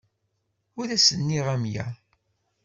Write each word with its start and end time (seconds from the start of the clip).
Ur 0.79 0.87
asen-nniɣ 0.95 1.47
amya. 1.55 1.85